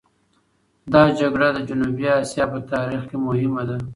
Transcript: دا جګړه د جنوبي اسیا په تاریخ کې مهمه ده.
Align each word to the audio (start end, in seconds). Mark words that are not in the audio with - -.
دا 0.93 1.03
جګړه 1.19 1.47
د 1.53 1.59
جنوبي 1.69 2.05
اسیا 2.21 2.45
په 2.53 2.59
تاریخ 2.73 3.01
کې 3.09 3.17
مهمه 3.25 3.63
ده. 3.69 3.77